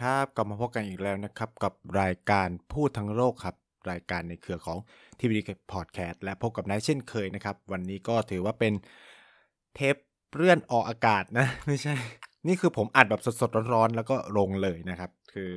[0.00, 3.56] ครับกลับมาพบกันอีกแล้วนะครับกับรายการพูดทั้งโลกครับ
[3.90, 4.78] รายการในเครือของ
[5.20, 8.72] ทีวีดีพอดแคสต์และพบกับนายเช่นเคยนะครับ วันนี้ก็ถือว่าเป็น
[9.74, 9.96] เทป
[10.34, 11.94] เลื่อนออกอากาศนะ ไม่ใช่
[12.46, 15.52] นี่คือผมอัดแบบสดๆร้อนๆแล้วก็ลงเลยนะครับ คือ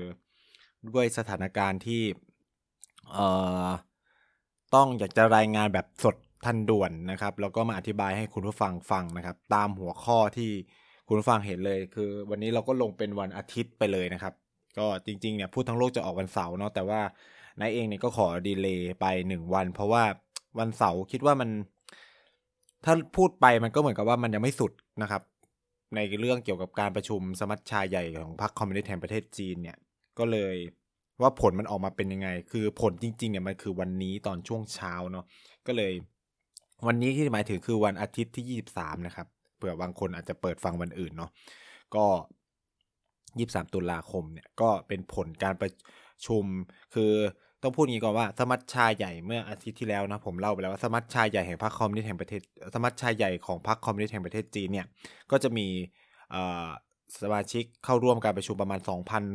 [0.90, 2.04] ด้วยสถานการณ์ที่
[3.12, 3.28] เอ่
[3.66, 3.68] อ
[4.76, 6.16] ต้องอยากจะรายงานแบบสด
[6.46, 10.52] ทันด่วนนะครับ แล้วก็มาอธิบายให้คุณผู้ฟังฟังนะครับ ตามหัวข้อที่
[11.16, 14.34] คุณฟังเห็นเลยคือ วันนี้เราก็ลงเป็นวันอาทิตย์ไปเลยนะครับ
[14.78, 17.02] ก็จริงๆเนี่ยพูดทั้งโลกจะออกวันเสาร์เนาะแต่ว่า
[17.60, 20.04] นายเองเนี่ยก็ขอดีเลย์ไปหนึ่งวัน เพราะว่า
[20.60, 21.50] วันเสาร์คิดว่ามัน
[22.86, 25.22] ถ้าพูดไปมันก็เหมือนกับว่ามันยังไม่สุดนะครับ
[25.96, 29.78] ในเรื่องเกี่ยวกับการประชุมสมัชชาใหญ่ของพรรคคอมมิวนิสต์แห่งประเทศจีนเนี่ย
[30.20, 30.56] ก็เลย
[31.22, 35.26] ว่าผลมันออกมาเป็นยังไง คือผลจริงๆเนี่ยมันคือวันนี้ตอนช่วงเช้าเนาะ
[35.68, 35.94] ก็เลย
[36.88, 39.28] วันนี้ที่หมายถึงคือวันอาทิตย์ที่ 23 นะครับ
[39.64, 41.32] ผื่อบางคนอาจจะเปิดฟังวันอื่นเนาะ
[41.96, 42.06] ก็
[42.90, 45.72] 23ตุลาคมเนี่ยก็เป็นผลการประ
[46.26, 46.46] ชุม
[46.94, 47.12] คือ
[47.62, 52.42] ต้องพูดงี้ก่อนว่า สมัชชาใหญ่เมื่ออาทิตย์ที่แล้วนะผมเล่าไปแล้วว่าสมัชชาใหญ่แห่งพรรคคอมมิวนิสต์แห่งประเทศ
[52.74, 54.88] สมัชชาใหญ่ของพรรคคอมมิวนิสต์แห่งประเทศจีนเนี่ย
[55.32, 55.68] ก็จะมี
[57.22, 58.80] สมาชิกเข้าร่วมการประชุมประมาณ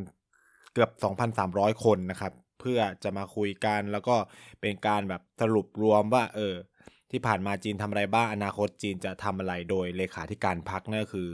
[0.09, 0.91] 2,000 เกือบ
[1.37, 4.17] 2,300 คนนะครับ เพื่อจะมาคุยกันแล้วก็
[4.61, 6.55] เป็นการแบบสรุปรวมว่าเออ
[7.11, 11.31] ที่ผ่านมาจีนทำอะไรบ้างอนาคตจีนจะทำอะไรโดยเลขาธิการพรรคนั่นก็คือ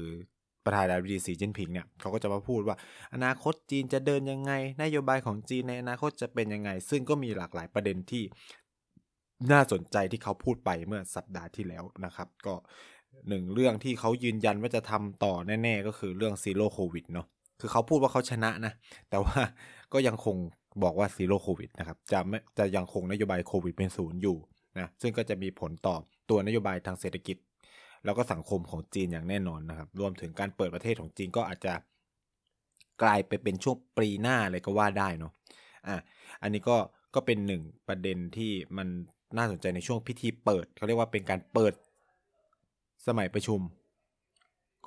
[0.65, 2.77] ประธานาธิบดีสีจิ้นผิงเนี่ยเขาก็จะมาพูดว่า
[3.15, 4.53] อนาคตจีนจะเดินยังไง
[4.83, 8.23] นโยบายของจีนในอนาคตจะเป็นยังไง ซึ่งก็มีหลากหลายประเด็นที่
[9.53, 12.55] น่าสนใจที่เขาพูดไปเมื่อสัปดาห์ที่แล้วนะครับ ก็
[13.29, 17.27] หนึ่งเรื่องที่เขายืนยันว่าจะทำต่อแน่ๆ ก็คือเรื่องซีโร่โควิดเนาะ
[17.61, 18.73] คือเขาพูดว่าเขาชนะนะ
[19.11, 19.39] แต่ว่า
[19.93, 20.37] ก็ยังคง
[20.83, 24.37] บอกว่า zero โควิดนะครับจะไม่จะยังคงนโยบายโควิดเป็นศูนย์อยู่
[24.79, 25.97] นะซึ่งก็จะมีผลต่อ
[26.31, 27.37] ตัวนโยบายทางเศรษฐกิจ
[28.05, 31.75] แล้วก็สังคมของจีนอย่างแน่นอนนะครับ รวมถึงการเปิดประเทศของจีนก็อาจจะ
[33.03, 35.33] กลายไปเป็นช่วงปีหน้าเลยก็ว่าได้เนาะ
[35.89, 35.97] อะ
[36.43, 36.77] อันนี้ก็
[37.15, 38.89] ก็เป็นหนึ่งประเด็นที่มัน
[39.37, 41.75] น่าสนใจในช่วงพิธีเปิดเขาเรียกว่าเป็นการเปิด
[43.07, 43.61] สมัยประชุม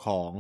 [0.04, 0.32] ของ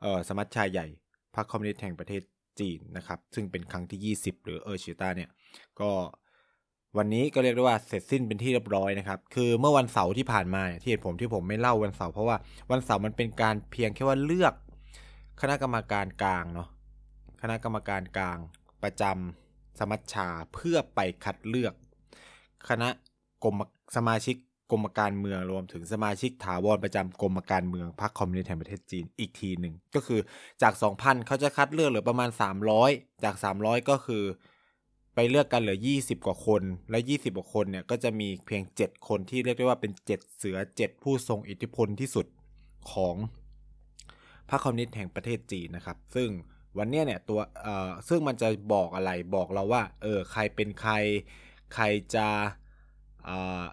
[0.00, 0.86] เออสมัชชาใหญ่
[1.34, 2.22] พรรคคอมมิวนิสต์แห่งประเทศ
[2.60, 5.30] จีนนะครับ ซึ่งเป็นครั้งที่ 20 หรือเออชิต้าเนี่ย
[5.80, 5.90] ก็
[6.96, 12.36] วันนี้ก็เรียกได้ว่าเสร็จสิ้นเป็นที่เรียบร้อยนะครับ คือเมื่อวันเสาร์ที่ผ่านมาที่เหตุผมที่ผมไม่เล่าวันเสาร์เพราะว่า
[12.70, 14.54] วันเสาร์มันเป็นการเพียงแค่ว่าเลือก
[15.40, 16.68] คณะกรรมการกลางเนาะ
[17.42, 18.38] คณะกรรมการกลาง
[18.82, 21.74] ประจำสมัชชาเพื่อไปคัดเลือก
[22.68, 22.88] คณะ
[23.44, 23.60] กรม
[23.96, 24.36] สมาชิก
[24.70, 30.20] กรมการเมืองรวมถึงสมาชิกถาวรประจำกรมการเมืองพรรคคอมมิวนิสต์แห่งประเทศจีนอีกทีหนึ่งก็คือ
[30.62, 32.30] จาก 2,000เขาจะคัดเลือกเหลือประมาณ
[32.76, 34.24] 300 จาก 300 ก็คือ
[35.20, 42.26] ไปเลือกกันเหลือ 20 กว่าคน และ 20 กว่าคนเนี่ยก็จะมีเพียง 7 คนที่เรียกได้ว่าเป็น 7 เสือ 7 ผู้ทรงอิทธิพลที่สุด
[42.92, 43.16] ของ
[44.50, 46.28] พรรคคอมมิวนิสต์แห่งประเทศจีนนะครับ ซึ่ง
[46.78, 50.94] วันนี้เนี่ยตัวเอ่อซึ่งมันจะบอกอะไรบอกเราว่าเออใครเป็นใคร
[51.74, 52.28] ใครจะ
[53.24, 53.64] เอ่อ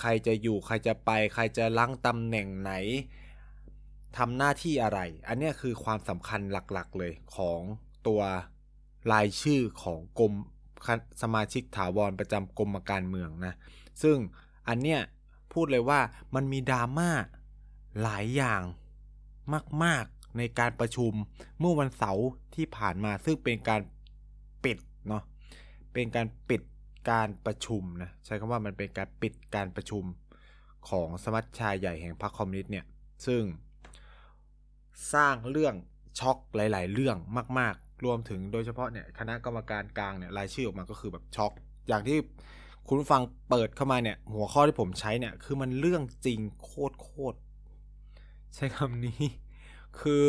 [0.00, 2.72] ใครจะอยู่ใครจะไป ใครจะล้างตำแหน่งไหน
[4.18, 7.60] ทำหน้าที่อะไร อันนี้คือความสำคัญหลักๆเลยของ
[8.08, 8.22] ตัว
[9.12, 10.32] รายชื่อของกรม
[11.22, 13.54] สมาชิกถาวรประจำกรมการเมืองนะ
[14.02, 14.16] ซึ่ง
[14.68, 15.00] อันเนี้ย
[15.52, 16.00] พูดเลยว่า
[16.34, 17.10] มันมีดราม่า
[18.02, 18.62] หลายอย่าง
[19.84, 21.12] มาก ๆ ในการประชุม
[21.60, 23.80] เมื่อวันเสาร์ที่ผ่านมาซึ่งเป็นการ
[24.64, 25.22] ปิดเนาะ
[25.92, 26.62] เป็นการปิด
[27.10, 30.04] การประชุมนะใช้คำว่ามันเป็นการปิดการประชุม
[30.88, 32.86] ของสมัชชาใหญ่แห่งพรรคคอมมิวนิสต์เนี่ย
[33.26, 33.42] ซึ่ง
[35.14, 35.74] สร้างเรื่อง
[36.18, 37.16] ช็อกหลาย ๆ เรื่อง
[37.58, 41.52] มากๆ รวมถึงโดยเฉพาะเนี่ยคณะกรรมการกลางเนี่ยรายชื่อออกมาก็คือแบบช็อก
[41.88, 42.18] อย่างที่
[42.88, 47.36] คุณฟังเปิดเข้ามาเนี่ย หัวข้อที่ผมใช้เนี่ย คือมันเรื่องจริงโคตรโคตร
[48.54, 49.22] ใช้คำนี้
[50.00, 50.26] คือ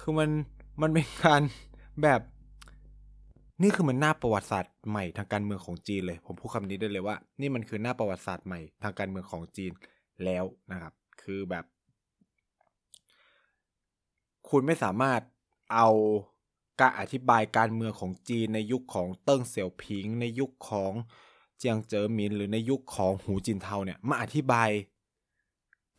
[0.00, 0.30] คือมัน
[0.82, 1.42] มันเป็นการ
[2.02, 2.20] แบบ
[3.62, 9.72] นี่คือมันหน้าประวัติศาสตร์ใหม่ทางการเมืองของจีนเลย ผมพูดคำนี้ได้เลยว่า นี่มันคือหน้าประวัติศาสตร์ใหม่ทางการเมืองของจีน
[10.24, 11.64] แล้วนะครับ คือแบบ
[14.50, 15.20] คุณไม่สามารถ
[15.72, 15.88] เอา
[16.80, 20.92] การอธิบายการเมืองของจีนในยุคของเติ้งเสี่ยวผิง ในยุคของ
[21.58, 24.70] เจียงเจ๋อหมินหรือในยุคของหูจินเทาเนี่ยมาอธิบาย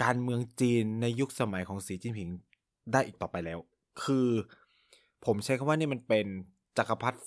[0.03, 2.29] การเมืองจีนในยุคสมัยของสีจิ้นผิง
[2.91, 3.59] ได้อีกต่อไปแล้ว
[4.03, 4.27] คือ
[5.25, 6.25] ผมใช้คำว่านี่มันเป็น
[6.77, 7.19] จักรพรรดิ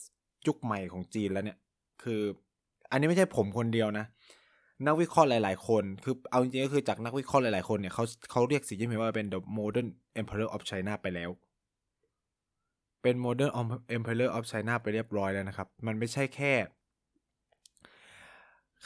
[0.47, 1.59] ยุคใหม่ของจีนแล้วเนี่ย
[2.03, 2.21] คือ
[2.91, 4.07] อันนี้ไม่ใช่ผมคนเดียวนะ
[4.87, 9.89] นักวิเคราะห์หลาย ๆ คน คือเอาจริงๆก็คือจากนักวิเคราะห์หลาย ๆ คนเนี่ยเขาเขาเรียกสีจิ้นผิงว่าเป็น the modern
[10.21, 11.31] emperor of China ไปแล้ว
[13.03, 13.53] เป็น modern
[13.97, 16.53] emperor of China ไปเรียบร้อยแล้วนะครับ มันไม่ใช่แค่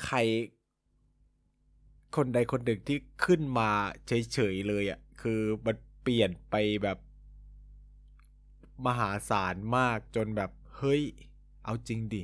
[0.04, 0.16] ใคร
[2.16, 3.70] คนใดคนหนึ่งที่ขึ้นมา
[4.06, 6.98] เฉยๆเลยอะ่ะ คือมันเปลี่ยนไปแบบ
[8.86, 11.02] มหาศาลมากจนแบบ เฮ้ย
[11.64, 12.22] เอาจริงดิ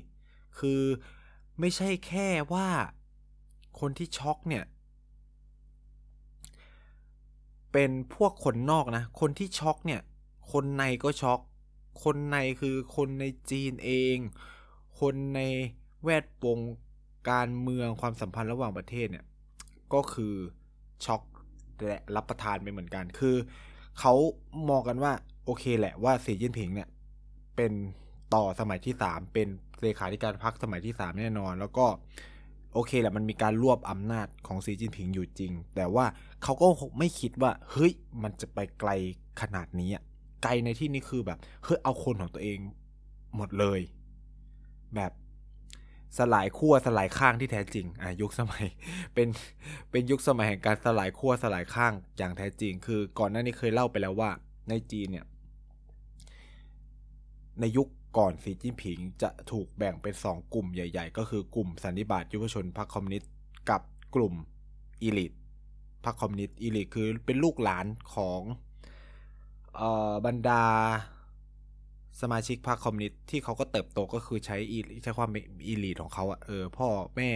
[0.59, 0.83] คือ
[1.61, 2.69] ไม่ใช่แค่ว่า
[3.81, 4.65] คนที่ช็อกเนี่ย
[7.73, 10.01] เป็นพวกคนนอกนะ คนที่ช็อกเนี่ย
[10.53, 11.41] คนในก็ช็อก
[12.03, 14.17] คนในคือคนในจีนเอง
[15.01, 15.41] คนใน
[16.05, 16.59] แวดวง
[17.31, 19.25] การเมืองความสัมพันธ์ระหว่างประเทศเนี่ย
[19.95, 20.35] ก็คือ
[21.05, 21.23] ช็อก
[21.87, 23.37] และรับประทานไปเหมือนกัน คือ
[24.01, 24.15] เขา
[24.69, 25.13] มองกันว่า
[25.45, 26.89] โอเคแหละว่าสีจิ้นผิงเนี่ย
[27.57, 27.73] เป็น
[28.35, 29.49] ต่อสมัยที่3เป็น
[29.83, 31.87] เลขาธิการพรรคสมัยที่3แน่นอน แล้วก็
[32.75, 36.07] โอเคแหละมันมีการรวบอำนาจของสีจิ้นผิงอยู่จริง แต่ว่า
[36.43, 36.67] เขาก็
[36.99, 38.91] ไม่คิดว่า เฮ้ย มันจะไปไกล
[39.41, 40.03] ขนาดนี้อะ
[40.43, 42.59] ไกลในที่นี้คือแบบเฮ้ยเอาคนของตัวเอง
[43.37, 43.81] หมดเลย
[44.97, 45.13] แบบ
[46.19, 48.67] สลายขั้วสลายข้างที่แท้จริงอะยุคสมัย
[49.15, 49.29] เป็น
[49.91, 54.31] เป็นยุคสมัยแห่งการสลายขั้วสลายข้างอย่างแท้จริง คือก่อนหน้านี้เคยเล่าไปแล้วว่า
[54.69, 55.27] ในจีนเนี่ย
[57.61, 57.89] ในยุค
[58.19, 63.31] ก่อนสีจิ้นผิงจะถูกแบ่งเป็น 2 กลุ่มใหญ่ ๆ ก็คือกลุ่มสันนิบาตยุวชนพรรคคอมมิวนิสต์
[63.71, 63.83] กับ
[64.15, 64.35] กลุ่ม
[65.03, 65.33] elite
[66.05, 68.41] พรรคคอมมิวนิสต์ elite คือเป็นลูกหลานของ
[69.79, 70.63] ออบรรดา
[72.21, 75.31] สมาชิกพรรคคอมมิวนิสต์ที่เขาก็เติบโตก็คือใช้อีใช้ความ
[75.67, 77.31] elite ของเขาอะเออพ่อแม่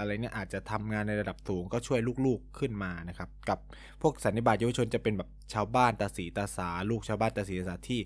[0.00, 3.58] อะไรเนี่ยอาจจะทำงานในระดับสูงก็ช่วยลูกๆขึ้นมานะครับ กับ
[4.02, 8.00] พวกสันนิบาตเยาวชนจะเป็นแบบชาวบ้านตาสีตาสาลูกชาวบ้านตาสีตาสาที่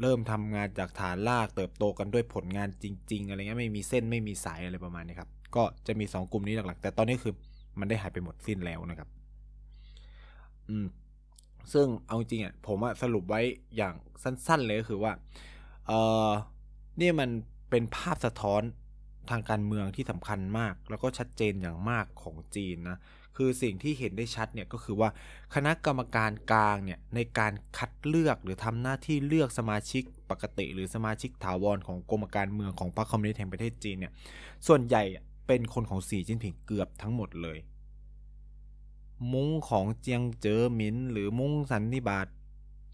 [0.00, 7.34] เริ่มทำงานจากฐานรากเติบโตกันด้วยผลงานจริง ๆ อะไรเงี้ยไม่มีเส้นไม่มีสายอะไรประมาณนี้ครับก็จะมี 2 กลุ่มนี้หลักๆ แต่ตอนนี้คือ
[7.80, 9.08] มันได้หายไปหมดสิ้นแล้วนะครับ
[10.68, 10.86] อืม
[11.72, 13.40] ซึ่งเอาจริงอะผมอะสรุปไว้
[13.76, 15.12] อย่างสั้น ๆ เลยก็คือว่า
[15.86, 15.92] เอ
[16.28, 16.30] อ
[17.00, 17.30] นี่มัน
[17.70, 18.62] เป็นภาพสะท้อน
[19.30, 22.98] ทางการเมืองที่สำคัญมาก แล้วก็ชัดเจนอย่างมากของจีนนะ
[23.36, 25.08] คือสิ่งที่เห็นได้ชัดเนี่ยก็คือว่า
[25.54, 34.12] คณะกรรมการกลางเนี่ยในการคัดเลือกหรือทำหน้าที่เลือกสมาชิกปกติ หรือสมาชิกถาวรของกรมการเมืองของพรรคคอมมิวนิสต์แห่งประเทศจีนเนี่ย
[34.66, 35.02] ส่วนใหญ่
[35.46, 37.58] เป็นคนของสีจิ้นผิงเกือบทั้งหมดเลย
[39.32, 42.26] มุ้งของเจียงเจ๋อหมินหรือมุ้งสันนิบาต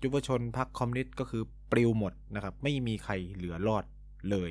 [0.02, 3.84] ยุวชนพรรคคอมมิวนิสต์ก็คือปลิวหมดนะครับ ไม่มีใครเหลือรอด
[4.30, 4.50] เลย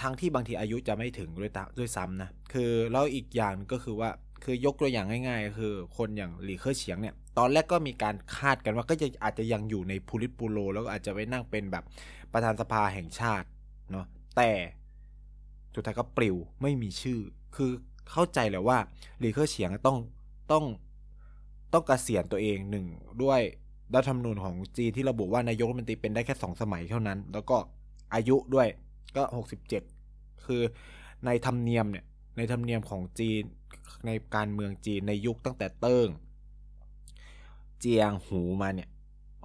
[0.00, 4.10] ทั้งที่บางทีอายุจะไม่ถึงด้วยตด้วยซ้ำนะ คือแล้วอีกอย่างก็คือว่า
[4.44, 11.84] คือยกตัวอย่างง่าย ๆ คือคนอย่างหลีเคอร์เฉียงเนี่ย ตอนแรกก็มีการคาดกันว่าก็จะอาจจะยังอยู่ในพูลิตปูโรแล้วก็อาจจะไปนั่งเป็นแบบ
[12.32, 13.48] ประธานสภาแห่งชาติ
[13.90, 14.06] เนาะ
[14.36, 14.50] แต่
[15.74, 17.20] สุดท้ายก็ปลิวไม่มีชื่อ
[17.56, 17.70] คือ
[18.10, 18.78] เข้าใจแหละว่าห
[19.22, 19.98] ลี่เค่อเฉียงต้อง
[20.52, 20.64] ต้อง
[21.72, 22.86] ต้องกเกษียณตัวเองหนึ่ง
[23.22, 23.40] ด้วย
[23.94, 27.56] รัฐธรรมนูญของจีนที่ระบุว่านายกรัฐมนตรีเป็นได้แค่สองสมัยเท่านั้น แล้วก็
[28.14, 28.68] อายุด้วย
[29.16, 29.82] ก็หกสิบเจ็ด
[30.46, 30.62] คือ
[31.26, 32.04] ในธรรมเนียมเนี่ย
[32.36, 33.42] ในธรรมเนียมของจีน
[34.06, 36.08] ในการเมืองจีนในยุคตั้งแต่เติ้ง
[37.80, 38.88] เจียงหูมาเนี่ย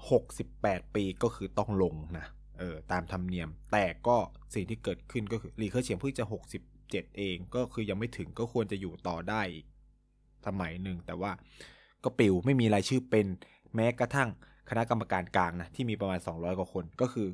[0.10, 2.26] หกสิบแปดปีก็คือต้องลงนะ
[2.60, 4.18] เออตามธรรมเนียม แต่ก็
[4.54, 9.42] สิ่งที่เกิดขึ้นก็คือหลีเคอร์เฉียงเพิ่งจะหกสิบ เจ็ดเองก็คือยังไม่ถึงก็ควรจะอยู่ต่อได้
[10.46, 11.32] สมัยหนึ่ง แต่ว่า
[12.04, 13.28] ก็ปิวไม่มีรายชื่อเป็น
[13.76, 14.30] แม้กระทั่ง
[14.70, 17.28] คณะกรรมการกลางนะที่มีประมาณ 200 กว่าคนก็คือ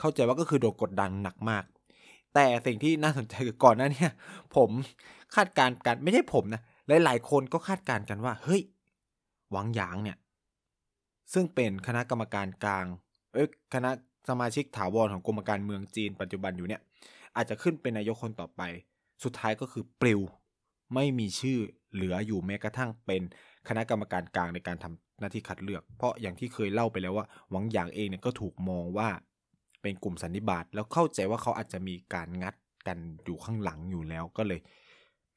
[0.00, 1.64] เข้าใจว่าก็คือโดนกดดันหนักมาก
[2.34, 4.06] แต่สิ่งที่น่าสนใจคือก่อนหน้านี้
[4.56, 4.70] ผม
[5.34, 6.62] คาดการณ์กันไม่ใช่ผมนะ
[7.04, 8.62] หลายๆคนก็คาดการณ์กันว่า เฮ้ย
[9.52, 10.18] หวังหยางเนี่ย
[11.32, 12.84] ซึ่งเป็นคณะกรรมการกลาง
[13.34, 13.90] เอ้ยคณะ
[14.28, 16.82] สมาชิกถาวรของกรมการเมืองจีนปัจจุบันอยู่เนี่ย
[17.38, 18.62] อาจจะขึ้นเป็นนายกคนต่อไป
[19.24, 20.20] สุดท้ายก็คือปลิว
[20.94, 21.58] ไม่มีชื่อ
[21.94, 23.22] เหลืออยู่แม้กระทั่งเป็น
[23.68, 29.08] คณะกรรมการกลางในการทำหน้าที่คัดเลือก เพราะอย่างที่เคยเล่าไปแล้วว่าหวังหยางเองเนี่ยก็ถูกมองว่า
[29.82, 32.54] เป็นกลุ่มสันนิบาตแล้วเข้าใจว่าเขาอาจจะมีการงัด
[32.86, 34.60] กันอยู่ข้างหลังอยู่แล้วก็เลย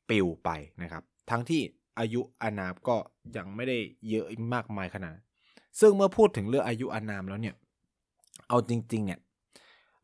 [0.09, 0.49] ปลิวไป
[0.81, 1.61] นะครับ ทั้งที่
[1.99, 2.95] อายุอานามก็
[3.37, 3.77] ยังไม่ได้
[4.09, 5.15] เยอะมากมายขนาด
[5.79, 7.55] ซึ่งเมื่อพูดถึงเรื่องอายุอานามแล้วเนี่ย
[8.49, 9.19] เอาจริง ๆ เนี่ย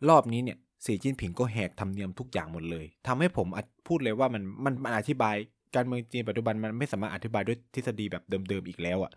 [0.10, 3.48] รอบนี้เนี่ย สีจิ้นผิงก็แหกทำเนียมทุกอย่างหมดเลยทำให้ผม
[3.88, 5.36] พูดเลยว่ามันมันมันอธิบาย
[5.76, 9.12] การเมืองจีนปัจจุบันมันไม่สามารถอธิบายด้วยทฤษฎีแบบเดิมๆอีกแล้วอะ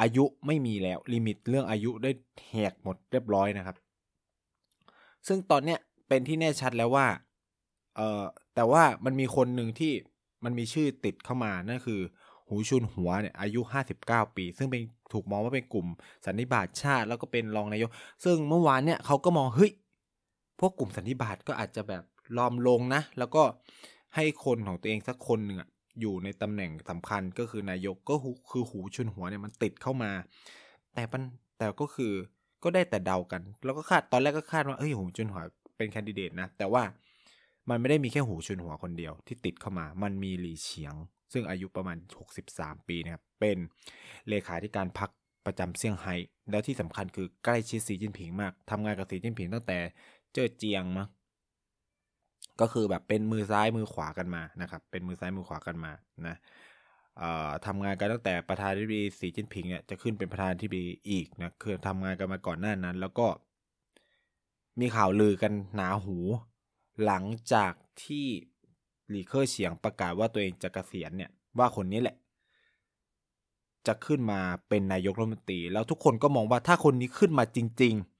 [0.00, 2.10] อายุไม่มีแล้วลิมิตเรื่องอายุได้
[2.50, 3.76] แหกหมดเรียบร้อยนะครับ
[5.26, 7.06] ซึ่งตอนเนี้ยเป็นที่แน่ชัดแล้วว่า
[7.96, 8.24] เออ
[8.54, 9.92] แต่ว่ามันมีคนหนึ่งที่
[10.44, 12.00] มันมีชื่อติดเข้ามานั่นคือ
[12.48, 13.60] หูชุนหัวเนี่ยอายุ
[13.98, 15.86] 59 ปี ซึ่งเป็นถูกมองว่าเป็นกลุ่ม
[16.24, 17.90] สันนิบาตชาติ แล้วก็เป็นรองนายก
[18.24, 19.72] ซึ่งเมื่อวานเนี่ยเขาก็มองเฮ้ย
[20.60, 22.04] พวกกลุ่มสันนิบาตก็อาจจะแบบ
[22.36, 23.42] ลอมลงนะ แล้วก็
[24.14, 25.58] ให้คนของตัวเองสักคนหนึ่ง
[26.00, 28.16] อยู่ในตำแหน่งสำคัญก็คือนายกก็
[28.50, 30.10] คือหูชนหัวเนี่ยมันติดเข้ามา
[30.94, 31.22] แต่ปัน
[31.58, 32.12] แต่ก็คือ
[32.64, 35.42] ก็ได้แต่เดากัน แล้วก็คาดตอนแรกก็คาดว่าเฮ้ยหูชนหัว
[35.76, 36.82] เป็นแคนดิเดตนะ แต่ว่า
[37.70, 40.94] มันไม่ได้มีแค่หูชนหัวคนเดียวที่ติดเข้ามา มันมีหลีเฉียง
[41.32, 41.96] ซึ่งอายุประมาณ
[42.42, 43.56] 63 ปีนะครับ เป็น
[44.28, 45.10] เลขาธิการพรรค
[45.46, 46.14] ประจำเซี่ยงไฮ้
[46.50, 49.78] แล้วที่สำคัญคือใกล้ชิดสีจิ้นผิงมาก ทำงานกับสีจิ้นผิงตั้งแต่
[50.34, 51.08] เจอเจียงมั้ง
[52.60, 55.92] ก็คือแบบเป็นมือซ้ายมือขวากันมานะครับ เป็นมือซ้ายมือขวากันมา
[56.26, 56.36] นะ
[57.66, 63.26] ทำงานกันตั้งแต่ประธานาธิบดีสีจิ้นผิงเนี่ยจะขึ้นเป็นประธานาธิบดีอีกนะคือทำงานกันมาก่อนหน้านั้น แล้วก็
[64.80, 66.18] มีข่าวลือกันหนาหู
[67.04, 67.72] หลังจาก
[68.04, 68.26] ที่
[69.08, 72.16] หลีเคอร์เฉียงประกาศว่าตัวเองจะกะเกษียณเนี่ยว่าคนนี้แหละ
[73.86, 78.19] จะขึ้นมาเป็นนายกรัฐมนตรี แล้วทุกคนก็มองว่าถ้าคนนี้ขึ้นมาจริง ๆ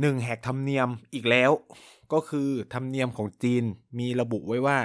[0.00, 1.50] หนึ่งแหกธรรมเนียมอีกแล้ว
[2.12, 3.64] ก็คือธรรมเนียมของจีน
[3.98, 4.78] มีระบุไว้ว่า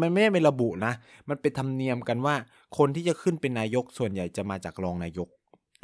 [0.00, 0.92] มันไม่ได้เป็นระบุนะ
[1.28, 2.34] มันเป็นธรรมเนียมกันว่า
[2.78, 5.28] คนที่จะขึ้นเป็นนายกส่วนใหญ่จะมาจากรองนายก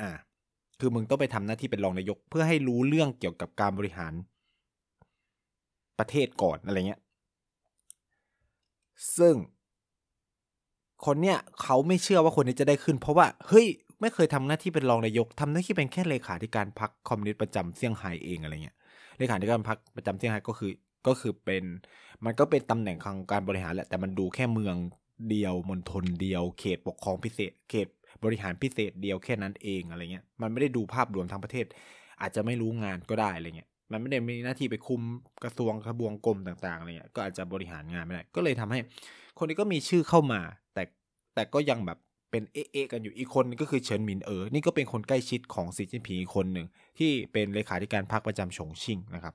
[0.00, 0.10] อ่า
[0.80, 4.14] คือมึงต้องไปทำหน้าที่เป็นรองนายก เพื่อให้รู้เรื่องเกี่ยวกับการบริหาร
[5.98, 7.00] ประเทศก่อนอะไรเงี้ย
[9.18, 9.34] ซึ่ง
[11.06, 13.66] คนเนี้ยเขาไม่เชื่อว่าคนนี้จะได้ขึ้น เพราะว่า เฮ้ย
[14.00, 18.76] ไม่เคยทำหน้าที่เป็นรองนายกทำหน้าที่เป็นแค่เลขาธิการพรรคคอมมิวนิสต์ประจำเซี่ยงไฮ้เองอะไรเงี้ย
[19.18, 20.72] เลขาธิการพรรคประจำเซี่ยงไฮ้ก็คือ
[21.06, 21.64] ก็คือเป็น
[22.24, 24.76] มันก็เป็นตำแหน่งทางการบริหารแหละแต่มันดูแค่เมือง
[25.30, 27.88] เดียวมณฑลเดียว เขตปกครองพิเศษ เขต
[28.24, 31.66] บริหารพิเศษเดียวแค่นั้นเองอะไรเงี้ยมันไม่ได้ดูภาพรวมทั้งประเทศ
[32.20, 35.02] อาจจะไม่รู้งานก็ได้อะไรเงี้ยมันไม่ได้มีหน้าที่ไปคุม
[35.44, 38.80] กระทรวงกระบวงกรมต่างๆอะไรเงี้ยก็อาจจะบริหารงานไม่ได้ก็เลยทำให้
[39.38, 40.40] คนนี้ก็มีชื่อเข้ามา
[40.74, 40.82] แต่
[41.34, 41.98] แต่ก็ยังแบบ
[42.30, 46.66] เป็นเอ๊ะกันอยู่อีกคนก็คือเฉินหมินเอ๋อนี่ก็เป็นคนใกล้ชิดของสีจิ้นผิงอีกคนหนึ่ง
[46.98, 49.34] ที่เป็นเลขาธิการพรรคประจำฉงชิ่งนะครับ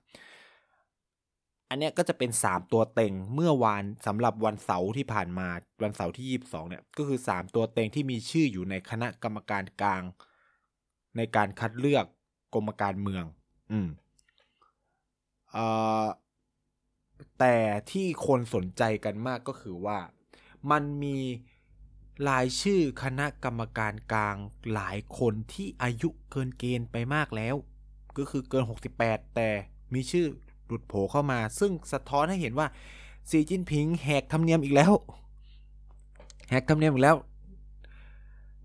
[1.69, 5.47] อันนี้ก็จะเป็น 3 ตัวเต็งเมื่อวานสำหรับวันเสาร์ที่ผ่านมา
[5.83, 10.03] วันเสาร์ที่ 22เนี่ยก็คือ 3 ตัวเต็งที่มีชื่ออยู่ในคณะกรรมการกลาง
[11.17, 12.05] ในการคัดเลือก
[12.53, 13.23] กรมการเมือง
[13.71, 13.87] อืม
[15.51, 15.67] เอ่
[16.03, 16.05] อ
[17.39, 17.55] แต่
[17.91, 19.97] ที่คนสนใจกันมากก็คือว่า
[20.71, 21.17] มันมี
[22.27, 24.35] รายชื่อคณะกรรมการกลาง
[24.73, 27.55] หลายคนที่อายุเกินเกณฑ์ไปมากแล้ว
[28.17, 28.63] ก็คือเกิน
[28.99, 29.49] 68 แต่
[29.93, 30.27] มีชื่อ
[30.67, 32.67] หลุดโผเข้ามา ซึ่งสะท้อนให้เห็นว่า
[33.29, 34.93] สีจิ้นผิงแหกธรรมเนียมอีกแล้ว
[36.49, 37.17] แหกธรรมเนียมอีกแล้ว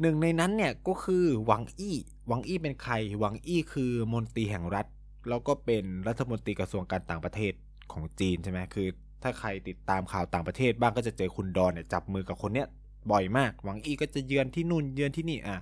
[0.00, 1.96] หนึ่งในนั้นเนี่ยก็คือหวังอี้
[2.28, 4.86] หวังอี้เป็นใคร หวังอี้คือมนตรีแห่งรัฐ
[5.28, 7.52] แล้วก็เป็นรัฐมนตรีกระทรวงการต่างประเทศ
[7.92, 8.88] ของจีนใช่ไหมคือ
[9.22, 12.68] ถ้าใครติดตามข่าวต่างประเทศบ้างก็จะเจอคุณดอนเนี่ยจับมือกับคนเนี้ย
[13.10, 15.56] บ่อยมาก หวังอี้ก็จะเยือนที่นู่นเยือนที่นี่อะ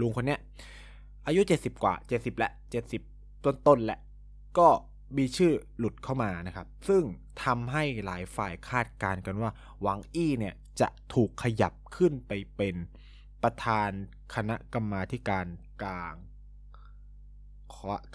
[0.00, 0.40] ลุงคนเนี้ย
[1.26, 2.52] อายุ 70 กว่า 70แหละ
[3.00, 4.00] 70 ต้นๆแหละ
[4.58, 4.68] ก็
[5.16, 7.02] มีชื่อหลุดเข้ามานะครับ ซึ่ง
[7.44, 9.50] ทำให้หลายฝ่ายคาดการณ์กันว่า
[9.82, 12.74] หวังอี้เนี่ยจะถูกขยับขึ้นไปเป็น
[13.42, 13.90] ประธาน
[14.34, 15.46] คณะกรรมาการ
[15.82, 16.14] กลาง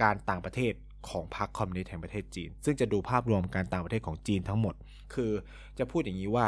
[0.01, 0.73] การต่างประเทศ
[1.09, 4.75] ของพรรคคอมมิวนิสต์แห่งประเทศจีน ซึ่งจะดูภาพรวมการต่างประเทศของจีนทั้งหมด
[5.13, 5.31] คือ
[5.77, 6.47] จะพูดอย่างนี้ว่า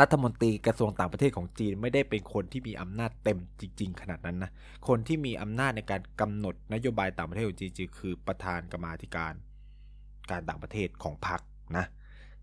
[0.00, 4.50] รัฐมนตรีกระทรวงต่างประเทศของจีนไม่ได้เป็นคนที่มีอำนาจเต็มจริง ๆ ขนาดนั้นนะ
[4.88, 9.34] คนที่มีอำนาจในการกำหนดนโยบายต่างประเทศของจีนคือประธานกรรมาธิการ
[10.30, 11.40] การต่างประเทศของพรรค
[11.76, 11.84] นะ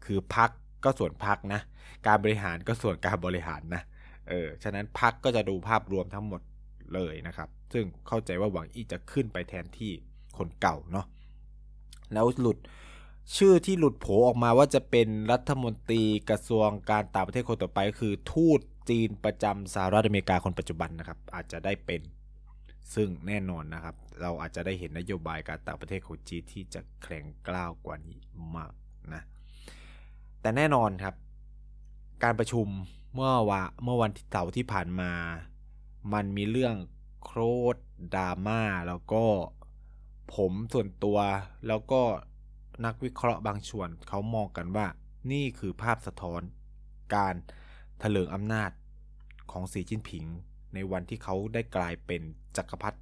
[0.05, 0.50] คือพรรค
[0.83, 1.62] ก็ส่วนพรรคนะ
[2.07, 3.81] การบริหารก็ส่วนการบริหารนะ
[4.29, 6.41] เออ ฉะนั้นพรรคก็จะดูภาพรวมทั้งหมด
[6.93, 9.91] เลยนะครับ ซึ่งเข้าใจว่าหวังอี้จะขึ้นไปแทนที่
[10.38, 11.05] คนเก่าเนาะ
[12.13, 12.57] แล้วหลุด
[13.36, 22.01] ชื่อที่หลุดโผออกมาว่าจะเป็นรัฐมนตรีกระทรวงการต่างประเทศคนต่อไปก็คือทูตจีนประจำสหรัฐอเมริกาคนปัจจุบันนะครับ อาจจะได้เป็น
[22.94, 28.20] ซึ่งแน่นอนนะครับ เราอาจจะได้เห็นนโยบายการต่างประเทศของจีนที่จะแข็งกล้าวกว่านี้
[28.56, 28.74] มาก
[29.13, 29.22] นะ
[30.42, 31.15] แต่แน่นอนครับ
[32.24, 32.68] การประชุม
[33.13, 35.12] เมื่อวาเมื่อวันเสาร์ที่ผ่านมา
[36.13, 36.75] มันมีเรื่อง
[37.24, 37.42] โคร
[37.75, 37.77] ด
[38.15, 39.24] ดราม่าแล้วก็
[40.36, 41.18] ผมส่วนตัว
[41.68, 42.01] แล้วก็
[42.86, 44.88] นักวิเคราะห์บางส่วนเขามองกันว่า
[45.32, 46.42] นี่คือภาพสะท้อน
[47.15, 47.36] การ
[48.00, 48.72] เถลิงอำนาจ
[49.51, 50.25] ของสีจิ้นผิง
[50.74, 52.22] ในวันที่เขาได้กลายเป็น
[52.58, 53.00] จักรพรรดิ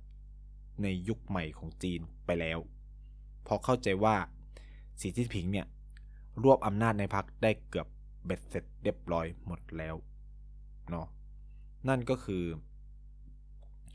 [0.84, 2.60] ในยุคใหม่ของจีนไปแล้ว
[3.44, 4.16] เพราะเข้าใจว่า
[5.00, 5.68] สีจิ้นผิงเนี่ย
[6.44, 7.88] รวบอำนาจในพรรคได้เกือบ
[8.25, 9.96] เบ็ดเสร็จเรียบร้อยหมดแล้ว
[10.90, 11.08] เนาะ
[11.88, 12.44] นั่นก็คือ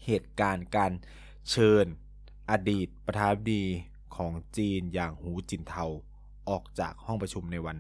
[0.07, 0.93] เหตุการณ์การ
[1.51, 1.87] เชิญ
[2.51, 3.65] อดีตประธานาธิบดี
[4.17, 5.85] ของจีนอย่างหูจินเทา
[6.49, 7.79] ออกจากห้องประชุมในวัน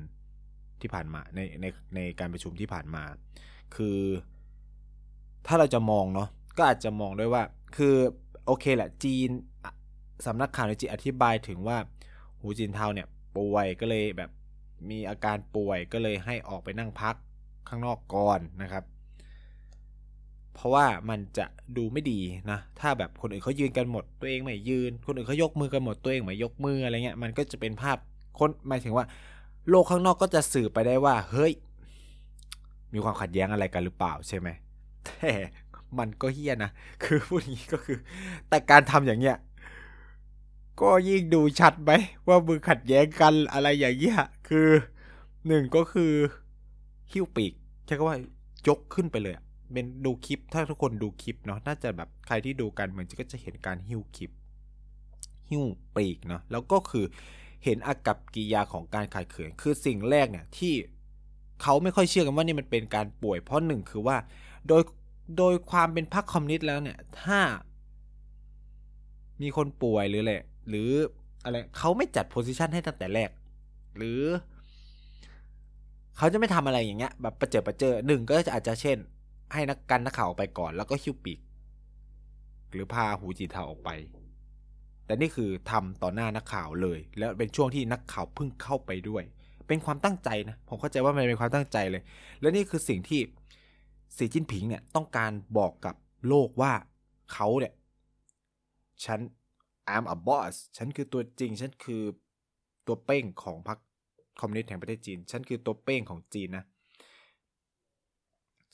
[0.80, 1.64] ที่ผ่านมาในใน
[1.94, 3.02] ในการประชุมที่ผ่านมา
[3.76, 3.98] คือ
[5.46, 7.42] ถ้าเราจะมองเนาะก็อาจจะมองด้วยว่า
[7.76, 7.94] คือ
[8.46, 9.28] โอเคแหละจีน
[10.26, 11.78] สำนักข่าวในจีนอธิบายถึงว่า
[12.40, 14.30] หูจินเทาเนี่ยป่วยก็เลยแบบ
[14.90, 17.16] มีอาการป่วยก็เลยให้ออกไปนั่งพัก
[17.68, 18.84] ข้างนอกก่อนนะครับ
[20.56, 21.46] เพราะว่ามันจะ
[21.76, 22.20] ดูไม่ดี
[22.50, 27.96] นะ ถ้าแบบคนอื่นเขายืนกันหมดตัวเองไม่ยืน คนอื่นเขายกมือกันหมดตัวเองไม่ยกมืออะไรเงี้ย มันก็จะเป็นภาพ
[28.38, 29.04] คนหมายถึงว่า
[29.68, 31.52] โลกข้างนอกก็จะสื่อไปได้ว่า เฮ้ย
[32.92, 34.48] มีความขัดแย้งอะไรกันหรือเปล่าใช่ไหม
[35.06, 35.30] แต่
[35.98, 36.70] มันก็เฮี้ยนะ
[37.04, 37.98] คือพูดอย่างนี้ก็คือ
[38.48, 39.36] แต่การทำอย่างเงี้ย
[40.80, 41.92] ก็ยิ่งดูชัดไหม
[42.26, 44.68] ว่ามือขัดแย้งกันอะไรอย่างเงี้ย คือ
[45.46, 46.12] หนึ่งก็คือ
[47.12, 47.52] หิ้วปีก
[47.86, 48.16] ใช่ก็ว่า
[48.68, 54.30] ยกขึ้นไปเลยอะ เป็นดูคลิป ถ้าทุกคนดูคลิปเนาะน่าจะแบบใครที่ดูกันเหมือนก็จะเห็นการหิ้วคลิป
[55.50, 55.64] หิ้ว
[55.96, 57.04] ปีกเนาะแล้วก็คือ
[57.64, 60.74] เห็นอากับกิยาของการขาดเขินคือสิ่งแรกเนี่ยที่
[61.62, 64.16] เขาไม่ค่อยเชื่อกันว่านี่มันเป็นการป่วย เพราะหนึ่งคือว่า
[64.68, 64.82] โดย
[65.38, 67.40] โดยความเป็นพรรคคอมมิวนิสต์แล้วเนี่ยถ้า
[69.42, 70.34] มีคนป่วยหรืออะไร
[70.68, 70.90] หรือ
[71.44, 73.30] อะไรเขาไม่จัด position ให้ตั้งแต่แรก
[73.96, 74.22] หรือ
[76.16, 78.98] เขาจะไม่ทำอะไรอย่างเงี้ย แบบประเจิดประเจอหนึ่งก็อาจจะเช่น
[79.52, 81.40] ให้นักกันนักข่าวออกไปก่อน แล้วก็หิ้วปีก
[82.72, 83.90] หรือพาหูจิ่นเทาออกไป
[85.06, 89.22] แต่นี่คือทำต่อหน้านักข่าวเลย แล้วเป็นช่วงที่นักข่าวเพิ่งเข้าไปด้วย
[89.68, 92.02] เป็นความตั้งใจนะ ผมเข้าใจว่ามันเป็นความตั้งใจเลย
[92.40, 93.20] และนี่คือสิ่งที่
[94.16, 95.94] สีจิ้นผิงเนี่ยต้องการบอกกับ
[96.28, 96.72] โลกว่า
[97.32, 97.72] เขาเนี่ย
[99.04, 99.20] ฉัน
[99.94, 102.02] I'm a boss ฉันคือตัวจริง ฉันคือ
[102.86, 103.78] ตัวเป้งของพรรค
[104.40, 106.64] คอมมิวนิสต์แห่งประเทศจีน ฉันคือตัวเป้งของจีนนะ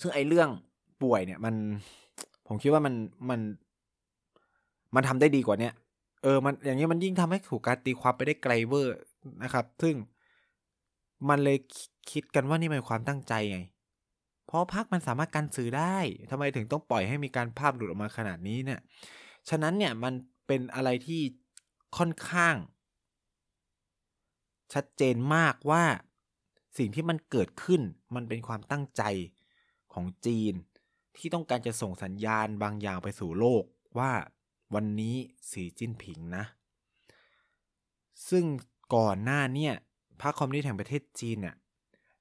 [0.03, 0.49] ซึ่งไอ้เรื่อง
[1.03, 1.55] ป่วยเนี่ยมัน
[2.47, 2.95] ผมคิดว่ามัน
[3.31, 3.41] มัน
[4.95, 5.75] มันทำได้ดีกว่าเนี้ย
[6.23, 8.95] เออมันอย่างนี้มันยิ่งทำให้ถูกการตีความไปได้ไกลเวอร์
[9.43, 9.95] นะครับ ซึ่ง
[11.29, 11.59] มันเลย
[12.11, 13.59] คิดกันว่านี่เป็นความตั้งใจไง
[14.47, 15.97] เพราะพักมันสามารถกันสื่อได้
[16.31, 18.81] ทำไมถึงต้องปล่อยให้มีการภาพหลุดออกมาขนาดนี้เนี่ย
[19.49, 20.15] ฉะนั้นเนี่ยมัน
[20.47, 21.21] เป็นอะไรที่
[21.97, 22.55] ค่อนข้าง
[24.75, 25.85] ชัดเจนมากว่า
[26.79, 27.81] สิ่งที่มันเกิดขึ้น
[28.15, 29.03] มันเป็นความตั้งใจ
[29.95, 30.55] ของจีน
[31.17, 33.65] ที่ต้องการจะส่งสัญญาณบางอย่างไปสู่โลก
[33.99, 34.13] ว่า
[34.75, 35.17] วันนี้
[35.51, 36.45] สีจิ้นผิงนะ
[38.29, 38.45] ซึ่ง
[38.95, 39.75] ก่อนหน้าเนี่ย
[40.23, 41.55] พรรคคอมมิวนิสต์แห่งประเทศจีนเนี่ย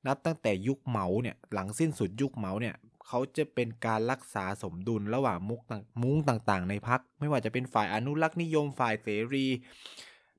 [0.08, 2.76] นับตั้งแต่ยุคเหมาเนี่ยหลังสิ้นสุดยุคเหมาเนี่ย
[3.08, 5.62] เขาจะเป็นการรักษาสมดุลระหว่างมุก
[6.02, 9.46] มุ้งต่างๆ ในพรรคไม่ว่าจะเป็นฝ่ายอนุรักษ์นิยมฝ่ายเสรี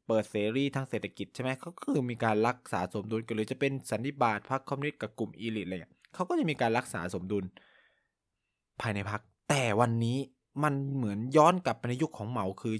[0.07, 5.77] เปิดเสรีทางเศรษฐกิจใช่ไหมเขาคือมีการรักษาสมดุลกันหรือจะเป็นสันนิบาตพรรคคอมมิวนิสต์กับกลุ่มอีลิทอะไร
[6.15, 7.45] เขาก็จะมีการรักษาสมดุล
[8.81, 10.19] ภายในพรรคแต่วันนี้
[10.63, 12.75] มันเหมือนย้อนกลับไปในยุคของเหมาคือ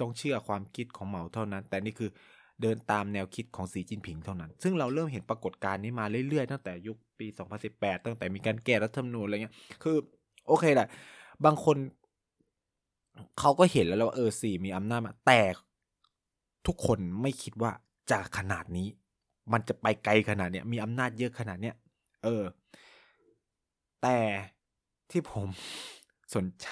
[0.00, 2.10] ต้องเชื่อความคิดของเหมาเท่านั้น แต่นี่คือ
[2.62, 7.26] เดินตามแนวคิดของสีจิ้นผิงเท่านั้น ซึ่งเราเริ่มเห็นปรากฏการณ์นี้มาเรื่อยๆ ตั้งแต่ยุคปี
[7.66, 9.96] 2018 ตั้งแต่มีการแก้รัฐธรรมนูญอะไรเงี้ย คือ
[10.46, 10.88] โอเคแหละ
[11.44, 11.76] บางคน
[13.38, 15.40] เขาก็เห็นแล้วว่าเออสีมีอำนาจมา แต่
[16.66, 17.70] ทุกคนไม่คิดว่า
[18.10, 18.88] จะขนาดนี้
[19.52, 21.74] มันจะไปไกลขนาดเนี้ย มีอำนาจเยอะขนาดเนี้ย
[22.24, 22.44] เออ
[24.02, 24.18] แต่
[25.10, 25.48] ที่ผม
[26.34, 26.68] สนใจ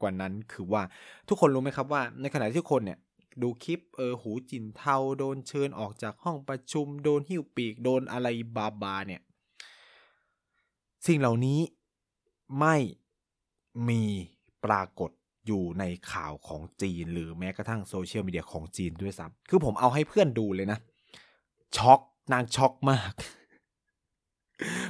[0.00, 0.82] กว่านั้นคือว่า
[1.28, 2.98] ทุกคนรู้ไหมครับว่าในขณะที่คนเนี่ย
[3.42, 9.22] ดูคลิปเออหูจินเทาโดนเชิญออกจากห้องประชุมโดนหิ้วปีกโดนอะไรบาบาเนี่ย
[11.06, 11.60] สิ่งเหล่านี้
[12.60, 12.76] ไม่
[13.88, 14.02] มี
[14.64, 15.10] ปรากฏ
[15.46, 20.78] อยู่ในข่าวของจีน หรือแม้กระทั่งโซเชียลมีเดียของจีนด้วยซ้ำคือผมเอาให้เพื่อนดูเลยนะ
[21.76, 22.00] ช็อก
[22.32, 23.12] นางช็อกมาก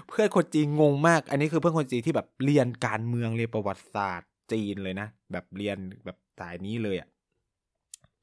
[0.09, 7.09] เพื่อนคนจีนงงมาก อันนี้คือเพื่อนคนจีนที่แบบเรียนการเมืองเรียนประวัติศาสตร์จีนเลยนะ แบบเรียนแบบสายนี้เลยอะ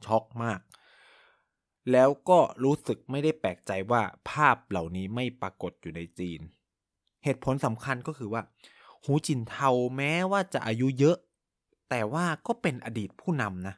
[0.05, 0.59] ช็อกมาก
[1.91, 6.39] แล้วก็รู้สึกไม่ได้แปลกใจว่าภาพเหล่านี้ไม่ปรากฏอยู่ในจีน
[7.23, 8.41] เหตุผลสำคัญก็คือว่า
[9.03, 11.17] หูจินเทาแม้ว่าจะอายุเยอะ
[11.89, 13.75] แต่ว่าก็เป็นอดีตผู้นำนะ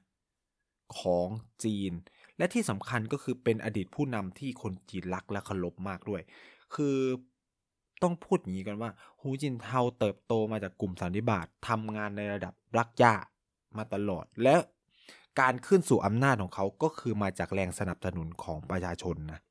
[0.99, 1.27] ของ
[1.63, 1.91] จีน
[2.37, 6.21] และที่สำคัญก็คือเป็นอดีตผู้นำที่คนจีนรักและเคารพมากด้วย
[6.75, 6.97] คือ
[8.03, 8.89] ต้องพูดอย่างนี้กันว่า
[9.21, 13.15] หูจินเทาเติบโตมาจากกลุ่มสันนิบาตทำงานในระดับรักยา
[13.77, 14.55] มาตลอด และ
[15.39, 19.41] การขึ้นสู่อำนาจของเขาก็คือมาจากแรงสนับสนุนของประชาชนนะ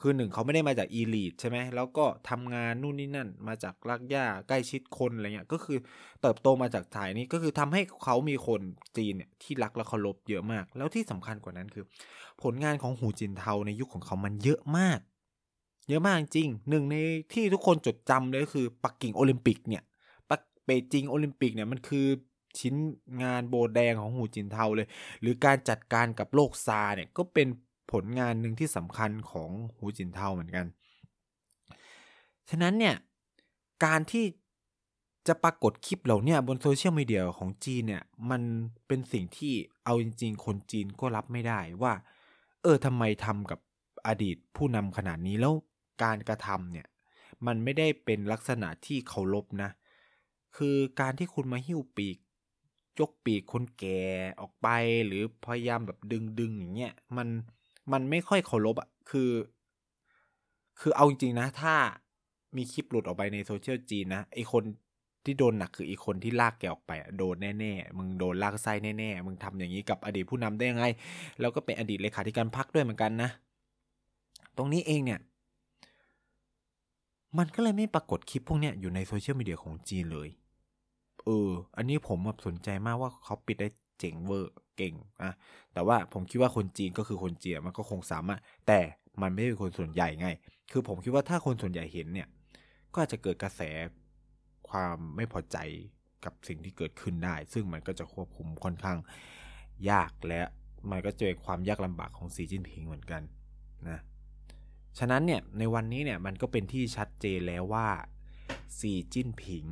[0.00, 5.78] คือหนึ่งเขาไม่ได้มาจากอีลีทใช่ไหมแล้วก็ทำงานนู่นนี่นั่น มาจากรักย่าใกล้ชิดคนอะไรเงี้ยก็คือ
[6.22, 8.60] เติบโตมาจากสายนี้ก็คือทำให้เขามีคน
[8.96, 11.84] จีนเนี่ยที่รักและเคารพเยอะมาก แล้วที่สำคัญกว่านั้นคือ
[12.42, 14.98] ผลงานของหูจิ่นเทาในยุคของเขามันเยอะมาก
[15.88, 16.96] เยอะมากจริงหนึ่งใน
[17.32, 19.82] ที่ทุกคนจดจำเลยคือปักกิ่งโอลิมปิกเนี่ย
[20.30, 22.06] ปักเป่ยจิงโอลิมปิกเนี่ยมันคือ
[22.58, 22.74] ชิ้น
[23.22, 24.88] งานโบแดงของหูจิ่นเทาเลย
[25.20, 27.48] หรือการจัดการกับโรคซาร์สเนี่ยก็เป็น
[27.92, 30.66] ผลงานหนึ่งที่สำคัญของหูจิ่นเทาเหมือนกัน
[32.50, 32.94] ฉะนั้นเนี่ย
[33.84, 34.24] การที่
[35.28, 38.42] จะปรากฏคลิปเหล่านี้บนโซเชียลมีเดียของจีนเนี่ยมัน
[38.86, 39.52] เป็นสิ่งที่
[39.84, 41.92] เอาจริง ๆ คนจีนก็รับไม่ได้ว่า
[42.62, 43.60] เออทำไมทำกับ
[44.06, 45.54] อดีตผู้นำขนาดนี้แล้ว
[46.02, 46.86] การกระทำเนี่ย
[47.46, 49.70] มันไม่ได้เป็นลักษณะที่เคารพนะ
[50.56, 52.18] คือการที่คุณมาหิ้วปีก
[53.00, 54.02] ยกปีกคนแก่
[54.40, 54.68] ออกไป
[55.06, 57.28] หรือพยายามแบบดึงดึงอย่างเงี้ยมัน
[57.92, 59.30] มันไม่ค่อยเคารพอะคือ
[60.80, 61.74] คือเอาจริงๆนะ ถ้า
[62.56, 64.64] มีคลิปหลุดออกไปในโซเชียลจีนนะไอคน
[65.24, 70.84] ที่โดนหนักคืออีกคนที่ลากแกออกไปโดนแน่ๆ มึงโดนลากไส้แน่ๆ มึงทำอย่างนี้กับอดีตผู้นำได้ยังไง
[71.40, 73.30] แล้วก็เป็นอดีตเลขาธิการพรรคด้วยเหมือนกันนะ
[74.56, 75.20] ตรงนี้เองเนี่ย
[77.38, 80.28] มันก็เลยไม่ปรากฏคลิปพวกเนี้ยอยู่ในโซเชียลมีเดียของจีนเลย
[81.24, 83.68] เออ อันนี้ผมแบบสนใจมากว่าเขาปิดได้
[83.98, 85.32] เจ๋งเวอร์เก่งอะ
[85.72, 88.80] แต่ว่าผมคิดว่าคนจีนก็คือคนจีนมันก็คงสามารถ แต่
[89.22, 90.28] มันไม่ใช่คนส่วนใหญ่ไง
[90.70, 92.28] คือผมคิดว่าถ้าคนส่วนใหญ่เห็นเนี่ย
[92.92, 93.60] ก็อาจจะเกิดกระแส
[94.68, 95.56] ความไม่พอใจ
[96.24, 98.98] กับสิ่งที่เกิดขึ้นได้ ซึ่งมันก็จะควบคุมค่อนข้าง
[99.90, 100.40] ยากและ
[100.90, 103.22] มันก็เป็นความยากลำบากของสีจิ้นผิงเหมือนกัน
[103.88, 103.98] นะ
[104.98, 107.88] ฉะนั้นเนี่ยในวันนี้เนี่ยมันก็เป็นที่ชัดเจนแล้วว่า
[108.78, 109.66] สีจิ้นผิง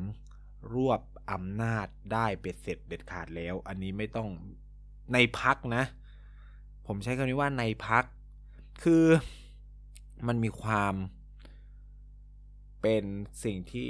[0.75, 4.29] รวบอำนาจได้เบ็ดเสร็จเด็ดขาดแล้ว อันนี้ไม่ต้อง
[5.13, 5.85] ในพักนะ
[6.87, 8.05] ผมใช้คำนี้ว่าในพัก
[8.83, 9.05] คือ
[10.27, 10.95] มันมีความ
[12.83, 13.05] เป็น
[13.45, 13.89] สิ่งที่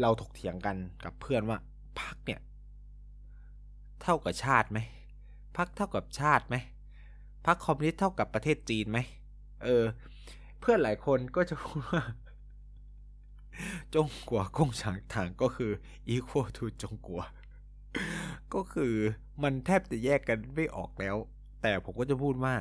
[0.00, 1.58] เราถกเถียงกันกับเพื่อนว่า
[2.00, 2.40] พักเนี่ย
[4.02, 4.78] เท่ากับชาติไหม
[5.56, 6.56] พักเท่ากับชาติไหม
[7.46, 8.98] พักคอมมิวนิสต์เท่ากับประเทศจีนไหม
[9.64, 9.84] เออ
[10.60, 12.02] เพื่อนหลายคนก็จะพูดว่า
[13.94, 15.70] จงกัวกงฉางถางก็คือ
[16.14, 17.22] equal to จงกัว
[18.54, 18.92] ก็คือ
[19.42, 21.16] มันแทบจะแยกกันไม่ออกแล้ว
[21.62, 22.54] แต่ผมก็จะพูดว่า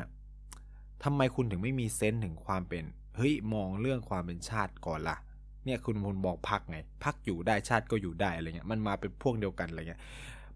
[1.04, 2.84] ทำไมคุณถึงไม่มีเซนส์ถึงความเป็น
[3.16, 5.18] เฮ้ย มองเรื่องความเป็นชาติก่อนละ่ะ
[5.66, 10.02] เนี่ยคุณพลบอกพักไงพักอยู่ได้ชาติก็อยู่ได้อะไรเงี้ยมันมาเป็นพวกเดียวกันอะไรเงี้ย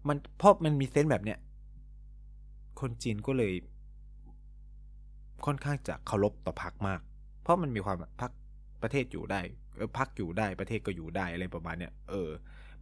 [0.08, 1.38] มันเพราะมันมีเซนส์แบบเนี้ย
[2.80, 3.52] คนจีนก็เลย
[5.46, 7.00] ค่อนข้างจะเคารพต่อพักมาก
[7.42, 8.30] เพราะมันมีความพัก
[8.82, 9.40] ประเทศอยู่ได้
[9.76, 12.30] เออพักอยู่ได้ประเทศก็อยู่ได้อะไรประมาณเนี้ยเออ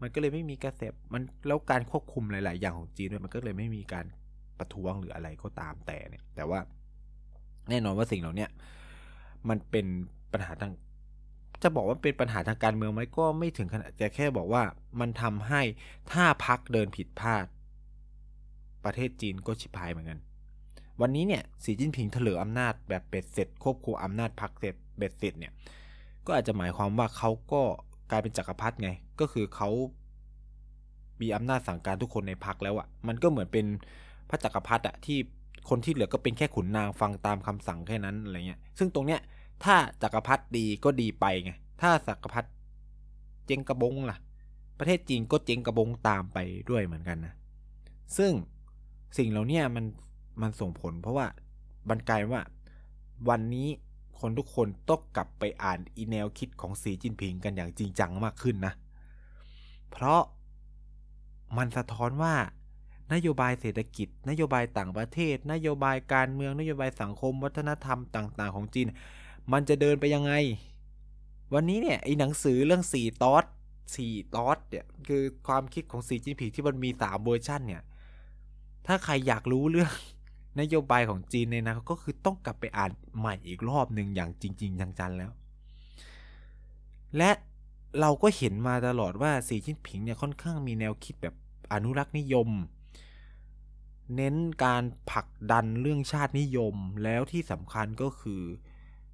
[0.01, 4.07] มันก็เลยไม่มีกระแสมันแล้วการควบคุมหลาย ๆ อย่างของจีนด้วยมันก็เลยไม่มีการ
[4.59, 6.61] ประท้วงหรืออะไรก็ตามแต่เนี่ย แต่ว่า
[7.71, 8.47] แน่นอนว่าสิ่งเหล่านี้
[9.49, 9.87] มันเป็น
[10.33, 10.73] ปัญหาทาง
[11.63, 14.63] จะบอกว่าเป็นปัญหาทางการเมืองไหมก็ไม่ถึงขนาดจะแค่บอกว่า
[15.01, 15.63] มันทำให้
[16.13, 17.47] ถ้าพักเดินผิดพลาด
[18.85, 20.19] ประเทศจีนก็ชิบหายเหมือนกัน
[21.03, 25.53] วันนี้เนี่ยสีจิ้นผิงเถลิงอำนาจแบบเบ็ดเสร็จควบคุมอำนาจพักเสร็จเบ็ดเสร็จเนี่ย
[26.27, 27.63] ก็อาจจะหมายความว่าเขาก็
[28.11, 29.71] กลายเป็นจักรพรรดิไง ก็คือเขา
[31.21, 33.67] มีอำนาจสั่งการทุกคนในพักแล้วอะมันก็เหมือนเป็น
[34.29, 35.19] พระจักรพรรดิอะที่
[35.69, 39.21] คนที่เหลือก็เป็นแค่ขุนนางฟังตามคำสั่งแค่นั้นอะไรเงี้ย ซึ่งตรงเนี้ย
[39.65, 42.49] ถ้าจักรพรรดิดีก็ดีไปไง ถ้าจักรพรรดิ
[43.47, 44.19] เจงกระบงล่ะ
[44.79, 46.39] ประเทศจีนก็เจงกระบงตามไป
[46.71, 47.35] ด้วยเหมือนกันนะ
[48.17, 48.33] ซึ่ง
[49.19, 49.85] สิ่งเหล่านี้มัน
[50.41, 51.27] มันส่งผลเพราะว่า
[51.89, 52.43] บันกายว่า
[53.29, 53.69] วันนี้
[54.21, 58.73] คนทุกคนต้องกลับไปอ่านอีแนวคิดของสีจินผิงกันอย่างจริงจังมากขึ้นนะ
[59.91, 60.23] เพราะ
[61.57, 62.35] มันสะท้อนว่า
[63.13, 68.87] นโยบายเศรษฐกิจ นโยบายต่างประเทศ นโยบายการเมืองนโยบายสังคม วัฒนธรรมต่าง ๆ ของจีน
[69.53, 70.33] มันจะเดินไปยังไง
[71.55, 73.45] วันนี้เนี่ยไอ้หนังสือเรื่องสี่ตอส
[73.97, 77.83] สี่ตอสเนี่ยคือความคิดของสีจินผิงที่มันมีสามเวอร์ชันเนี่ย
[78.87, 79.93] ถ้าใครอยากรู้เรื่อง
[80.61, 85.31] นโยบายของจีนเนี่ยนะก็คือต้องกลับไปอ่านใหม่อีกรอบหนึ่งอย่างจริง ๆ จังๆแล้ว
[87.17, 87.31] และ
[88.01, 91.35] เราก็เห็นมาตลอดว่าสีจิ้นผิงเนี่ยค่อนข้างมีแนวคิดแบบ
[91.73, 92.49] อนุรักษ์นิยม
[94.17, 94.35] เน้น
[94.65, 98.43] การผลักดันเรื่องชาตินิยมแล้วที่สำคัญก็คือ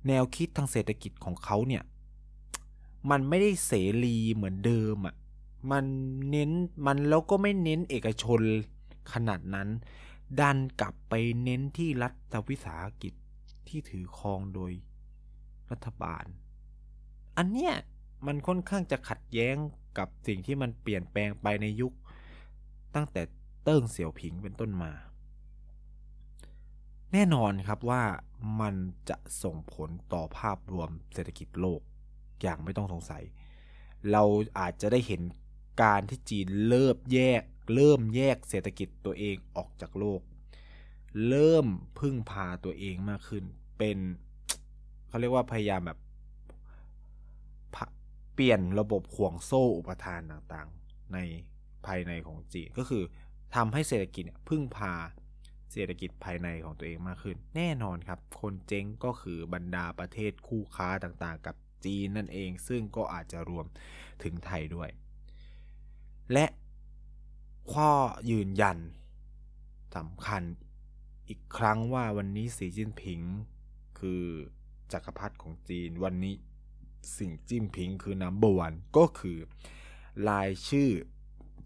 [0.09, 1.83] แนวคิดทางเศรษฐกิจของเขาเนี่ย
[3.11, 3.73] มันไม่ได้เส
[4.05, 5.15] รีเหมือนเดิมอะ่ะ
[5.71, 5.85] มัน
[6.31, 6.51] เน้น
[6.87, 8.41] มันแล้วก็ไม่เน้นเอกชน
[9.13, 9.69] ขนาดนั้น
[10.41, 13.15] ดันกลับไปเน้นที่รัฐวิสาหกิจ
[13.69, 14.73] ที่ถือครองโดย
[15.71, 16.25] รัฐบาล
[17.37, 17.75] อันเนี้ย
[18.27, 19.57] มันค่อนข้างจะขัดแย้ง
[19.99, 21.93] กับสิ่งที่มันเปลี่ยนแปลงไปในยุค
[22.95, 23.23] ตั้งแต่
[23.65, 24.93] เติ้งเสี่ยวผิงเป็นต้นมา
[27.13, 28.03] แน่นอนครับว่า
[28.61, 28.75] มัน
[29.09, 31.81] จะส่งผลต่อภาพรวมเศรษฐกิจโลก
[32.43, 33.25] อย่างไม่ต้องสงสัย
[34.11, 34.23] เรา
[34.59, 35.23] อาจจะได้เห็น
[35.83, 37.43] การที่จีนเริ่มแยก
[37.75, 40.21] เริ่มแยกเศรษฐกิจตัวเองออกจากโลก
[41.29, 41.67] เริ่ม
[41.99, 43.45] พึ่งพาตัวเองมากขึ้น
[43.79, 43.99] เป็น
[45.09, 45.99] เขาเรียกว่าพยายามแบบ
[48.35, 51.19] เปลี่ยนระบบห่วงโซ่อุปทานต่างๆ ใน
[51.87, 53.05] ภายในของจีนก็คือ
[53.55, 54.95] ทำให้เศรษฐกิจพึ่งพา
[55.73, 63.67] เศรษฐกิจภายในของตัวเองมากขึ้น แน่นอนครับ คนเจ๊งก็คือบรรดาประเทศคู่ค้าต่างๆ กับจีนนั่นเอง ซึ่งก็อาจจะรวม
[64.23, 64.89] ถึงไทยด้วย
[66.33, 66.47] และ
[67.73, 67.91] ข้อ
[68.31, 68.79] ยืนยัน
[69.97, 70.43] สำคัญ
[71.29, 73.21] อีกครั้งว่าวันนี้สีจิ้นผิง
[73.99, 74.23] คือ
[74.93, 76.35] จักรพรรดิของจีนวันนี้
[77.19, 79.39] สิ่งจิ้นผิงคือน้ำบวันก็คือ
[80.29, 80.91] รายชื่อ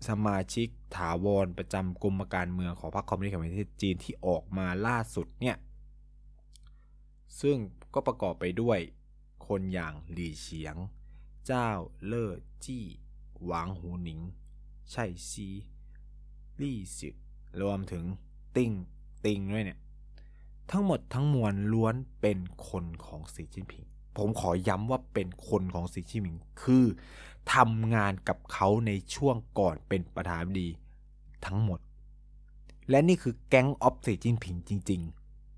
[0.08, 5.56] สมาชิกถาวรประจำกรมการเมืองของพรรคคอมมิวนิสต์แห่งประเทศจีนที่ออกมาล่าสุดเนี่ย
[7.40, 7.56] ซึ่ง
[7.94, 8.78] ก็ประกอบไปด้วย
[9.46, 10.76] คนอย่างหลี่เฉียง
[11.46, 11.68] เจ้า
[12.04, 12.32] เล่อ
[12.64, 12.84] จี้
[13.44, 14.20] หวางหูหนิง
[14.90, 15.48] ไช่ซี
[16.60, 17.08] ลี่สิ
[17.62, 18.04] รวมถึง
[18.56, 18.72] ติง
[19.24, 19.78] ติงด้วยเนี่ย
[20.70, 22.38] ทั้งหมดทั้งมวลล้วนเป็น
[22.68, 23.84] คนของสีจิ้นผิง
[24.16, 26.84] ผมขอย้ำว่าเป็นคนของสีจิ้นผิง คือ
[27.54, 30.68] ทำงานกับเขาในช่วงก่อนเป็นประธานาธิบดี
[31.46, 31.80] ทั้งหมด
[32.90, 35.00] และนี่คือแก๊งออฟสีจิ้นผิงจริง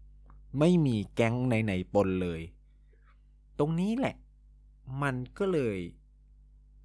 [0.01, 2.41] ๆ ไม่มีแก๊งไหนๆปนเลย
[3.59, 4.17] ตรงนี้แหละ
[5.03, 5.79] มันก็เลย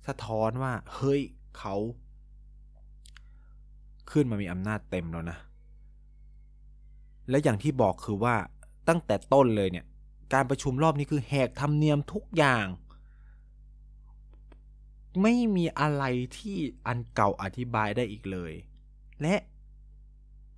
[0.08, 1.22] สะท้อนว่า เฮ้ย
[1.58, 1.76] เขา
[4.12, 5.38] ขึ้นมามีอำนาจเต็มแล้วนะ
[7.30, 8.36] และอย่างที่บอกคือว่า
[8.88, 9.86] ตั้งแต่ต้นเลยเนี่ย
[10.34, 12.65] การประชุมรอบนี้คือแหกธรรมเนียมทุกอย่าง
[15.22, 16.04] ไม่มีอะไร
[16.38, 18.54] ที่อันเก่าอธิบายได้อีกเลย
[19.22, 19.36] และ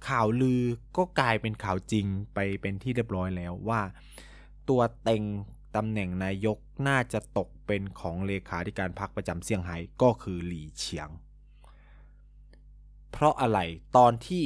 [0.07, 0.63] ข่าวลือ
[0.97, 3.81] ก็กลายเป็นข่าวจริงไปเป็นที่เรียบร้อยแล้วว่า
[4.69, 5.23] ตัวเต็ง
[5.75, 11.09] ตำแหน่งนายกน่าจะตกเป็นของเลขาธิการพรรคประจำเซี่ยงไฮ้ก็คือหลี่เฉียง
[13.21, 13.59] ราะอะไร
[13.97, 14.43] ตอนที่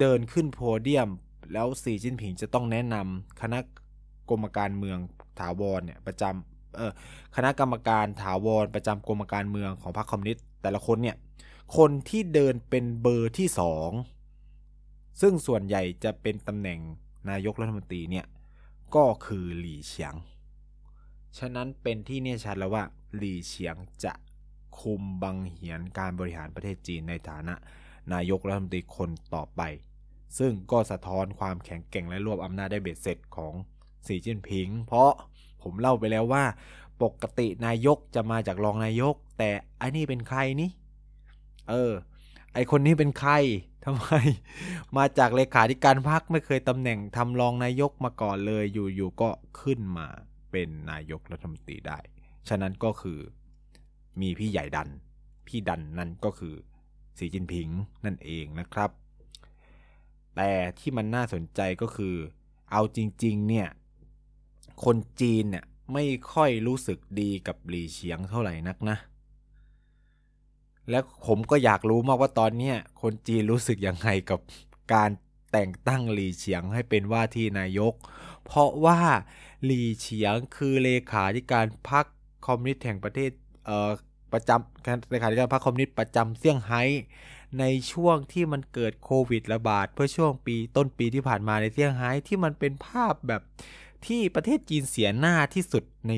[0.00, 1.08] เดินขึ้นโพเดียม
[1.52, 3.58] แล้วสีจิ้นผิงจะต้องแนะนำคณะ
[4.28, 4.98] กรรมการเมือง
[5.38, 6.92] ถาวรเนี่ยประจำเออ
[7.36, 11.16] คณะกรรมการถาวรประจำกรมการเมืองของพรรคคอมมิวนิสต์แต่ละคนเนี่ย
[11.76, 13.90] คนที่เดินเป็นเบอร์ที่สอง
[15.20, 16.78] ซึ่งส่วนใหญ่จะเป็นตำแหน่ง
[17.30, 18.26] นายกรัฐมนตรีเนี่ย
[18.94, 20.14] ก็คือหลี่เฉียง
[21.38, 22.84] ฉะนั้นเป็นที่เนี่ยชัดแล้วว่า
[23.16, 24.12] หลี่เฉียงจะ
[24.80, 27.54] คุมบังเหียนการบริหารประเทศจีนในฐานะ
[28.12, 29.62] นายกรัฐมนตรีคนต่อไป
[30.38, 33.54] ซึ่งก็สะท้อนความแข็งแกร่งและรวบอำนาจได้เบ็ดเสร็จของ
[34.06, 35.10] สีจิ้นผิง เพราะ
[35.62, 36.44] ผมเล่าไปแล้วว่า
[37.02, 40.70] ปกตินายกจะมาจากรองนายก แต่อันนี้เป็นใครนี่
[41.68, 41.92] เออ
[42.54, 43.32] ไอคนนี้เป็นใคร
[43.84, 44.08] ทำไม
[44.96, 50.08] มาจากเลขาธิการพรรคไม่เคยตำแหน่งทำรองนายกมาก่อนเลยอยู่ๆก็ขึ้นมา
[50.50, 51.98] เป็นนายกรัฐมนตรีได้
[52.48, 53.18] ฉะนั้นก็คือ
[54.20, 54.88] มีพี่ใหญ่ดัน
[55.46, 56.54] พี่ดันนั่นก็คือ
[57.18, 57.68] สีจินผิง
[58.04, 58.90] นั่นเองนะครับ
[60.36, 62.14] แต่ที่มันน่าสนใจก็คือ
[62.70, 63.68] เอาจริง ๆ เนี่ย
[64.84, 68.96] คนจีนเนี่ยไม่ค่อยรู้สึกดีกับหลี่เฉียงเท่าไหร่นักนะ
[70.90, 72.72] และผมก็อยากรู้มากว่าตอนนี้
[73.02, 74.40] คนจีนรู้สึกยังไงกับ
[74.94, 75.10] การ
[75.52, 77.94] แต่งตั้งหลี่เฉียงให้เป็นว่าที่นายก
[78.44, 79.00] เพราะว่า
[79.64, 82.04] หลี่เฉียงคือเลขาธิการพรรค
[82.46, 83.30] คอมมิวนิสต์แห่งประเทศ
[83.64, 83.90] เอ่อ
[84.34, 86.82] ประจำเลขาธิการพรรคคอมมิวนิสต์ประจำเซี่ยงไฮ้
[87.58, 93.42] ในช่วงที่มันเกิดโควิดระบาด เพื่อช่วงปีต้นปีที่ผ่านมาในเซี่ยงไฮ้ที่มันเป็นภาพแบบ
[94.06, 96.12] ที่ประเทศจีนเสียหน้าที่สุดใน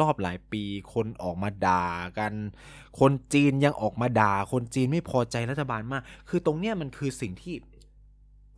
[0.00, 1.86] รอบหลายปี คนออกมาด่า
[2.18, 2.32] กัน
[3.00, 7.54] คนจีนยังออกมาด่า คนจีนไม่พอใจรัฐบาลมาก คือตรงเนี้ยมันคือสิ่งที่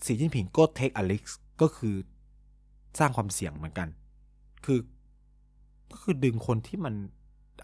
[0.04, 1.22] สีจิ้นผิงก็เทคอลิก
[1.62, 1.94] ก็คือ
[2.98, 3.88] สร้างความเสี่ยงเหมือนกัน
[4.64, 4.78] คือ
[5.92, 6.94] ก็คือดึงคนที่มัน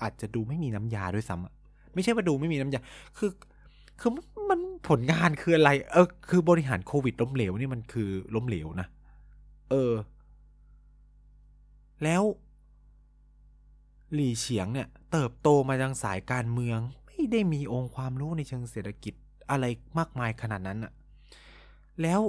[0.02, 2.80] อาจจะดูไม่มีน้ำยาด้วยซ้ำไม่ใช่ว่าดูไม่มีน้ำยา
[3.18, 3.30] คือ
[4.00, 4.10] คือ
[4.50, 8.88] มันผลงานคืออะไร เออ คือบริหารโควิดล้มเหลวนี่มันคือล้มเหลวนะ
[9.70, 9.92] เออ
[12.04, 12.22] แล้ว
[14.14, 19.14] หลี่เฉียงเนี่ย เติบโตมาทางสายการเมือง ไม่ได้มีองค์ความรู้ในเชิงเศรษฐกิจ
[19.50, 19.64] อะไร
[19.98, 20.92] มากมายขนาดนั้นอะ
[22.02, 22.20] แล้ว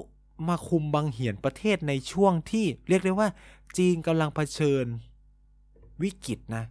[0.48, 3.28] มาคุมบังเหียนประเทศในช่วงที่เรียกได้ว่า
[3.78, 4.86] จีนกำลังเผชิญ
[6.04, 6.64] วิกฤตนะ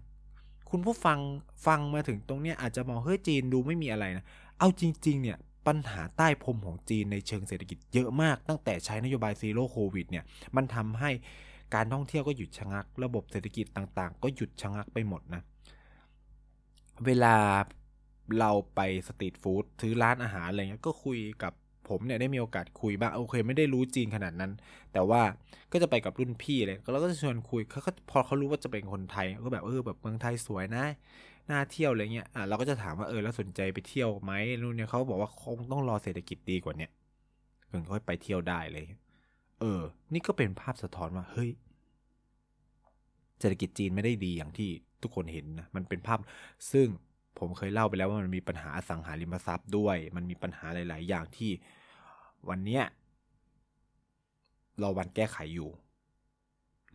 [0.75, 1.19] คุณผู้ฟัง
[1.67, 4.25] ฟังมาถึงตรงเนี้ยอาจจะมองเฮ้ยจีนดูไม่มีอะไรนะ
[4.59, 10.25] เอาจริง ๆ เนี่ยปัญหาใต้พรมของจีนในเชิงเศรษฐกิจเยอะมาก ตั้งแต่ใช้นโยบายซีโร่โควิดเนี่ย
[10.57, 11.11] มันทำให้
[11.75, 15.43] การท่องเที่ยวก็หยุดชะงัก ระบบเศรษฐกิจต่างๆ ก็หยุดชะงักไปหมดนะ
[17.07, 17.37] เวลา
[18.39, 21.53] เราไปสตรีทฟู้ดซื้อร้านอาหารอะไรเงี้ยก็คุยกับ
[21.89, 24.53] ผมเนี่ยได้มีโอกาสคุยบ้างโอเค ไม่ได้รู้จีนขนาดนั้น
[24.93, 25.23] แต่ว่า
[25.73, 30.85] ก็จะไปกับรุ่นพี่เลยแล้วก็จะชวนคุยเขาพอเขารู้ว่าจะเป็นคนไทยก็แบบเออแบบเมืองไทยสวยนะ
[31.51, 36.91] น่าเที่ยวอะไรเงี้ยอะเราก็จะถามว่าเออแล้วสนใจไปเที่ยวไหมนู่นเนี่ยเขาบอกว่าคงต้องรอเศรษฐกิจดีกว่าเนี้ย
[37.71, 38.85] ถึงค่อยไปเที่ยวได้เลย
[39.61, 39.81] เออ
[40.13, 41.51] นี่ก็เป็นภาพสะท้อนว่าเฮ้ย
[43.41, 44.71] เศรษฐกิจจีนไม่ได้ดีอย่างที่
[45.03, 46.19] ทุกคนเห็นนะมันเป็นภาพ
[46.73, 46.89] ซึ่ง
[47.39, 51.51] ผมเคยเล่าไปแล้วว่ามันมีปัญหาสังหาริมทรัพย์ด้วย มันมีปัญหาหลาย ๆ อย่างที่
[52.49, 52.85] วันเนี้ย
[54.79, 55.71] เราวันแก้ไขอยู่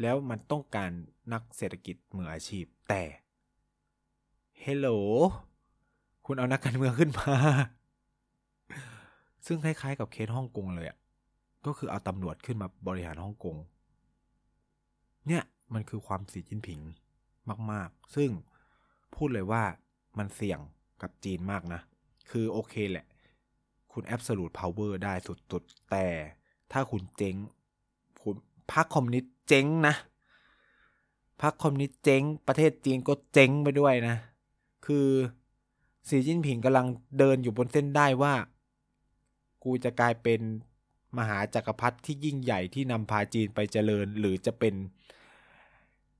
[0.01, 0.91] แล้วมันต้องการ
[1.33, 3.03] นักเศรษฐกิจมืออาชีพ แต่
[4.61, 4.87] เฮลโหล
[6.25, 7.33] คุณเอานักการเมืองขึ้นมา
[9.45, 10.97] ซึ่งคล้าย ๆ กับเคสฮ่องกงเลยอะ่ะ
[11.65, 13.55] ก็คือเอาตำรวจขึ้นมาบริหารฮ่องกง
[15.27, 16.79] เนี่ยมันคือความสีจิ้นผิง
[17.71, 18.29] มาก ๆ ซึ่ง
[19.15, 19.63] พูดเลยว่า
[20.19, 20.59] มันเสี่ยง
[21.01, 21.81] กับจีนมากนะ
[22.29, 23.05] คือโอเคแหละ
[23.91, 26.07] คุณ absolute power ได้สุดๆ แต่
[26.71, 27.35] ถ้าคุณเจ๊ง
[28.21, 28.35] คุณ
[28.71, 29.95] พรรคคอมมิวนิสต์เจ๊งนะ
[31.41, 34.15] พรรคคอมมิวนิสต์เจ๊ง ประเทศจีนก็เจ๊งไปด้วยนะ
[34.85, 35.07] คือ
[36.07, 36.87] สีจิ้นผิงกำลัง
[37.19, 38.33] เดินอยู่บนเส้นได้ว่า
[39.63, 40.41] กูจะกลายเป็น
[41.17, 44.75] มหาจักรพรรดิที่ยิ่งใหญ่ที่นำพาจีนไปเจริญ หรือจะเป็น